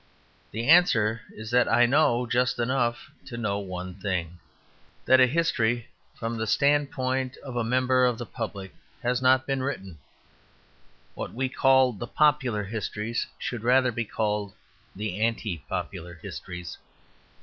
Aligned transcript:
The 0.49 0.67
answer 0.67 1.21
is 1.31 1.51
that 1.51 1.71
I 1.71 1.85
know 1.85 2.25
just 2.25 2.57
enough 2.57 3.11
to 3.27 3.37
know 3.37 3.59
one 3.59 3.93
thing: 3.93 4.39
that 5.05 5.19
a 5.19 5.27
history 5.27 5.89
from 6.15 6.37
the 6.37 6.47
standpoint 6.47 7.37
of 7.43 7.55
a 7.55 7.63
member 7.63 8.05
of 8.07 8.17
the 8.17 8.25
public 8.25 8.73
has 9.03 9.21
not 9.21 9.45
been 9.45 9.61
written. 9.61 9.99
What 11.13 11.35
we 11.35 11.49
call 11.49 11.93
the 11.93 12.07
popular 12.07 12.63
histories 12.63 13.27
should 13.37 13.61
rather 13.63 13.91
be 13.91 14.05
called 14.05 14.53
the 14.95 15.21
anti 15.21 15.59
popular 15.69 16.15
histories. 16.15 16.79